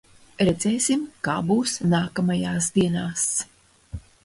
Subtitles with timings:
[0.47, 3.29] Redzēsim, kā būs nākamajās dienās.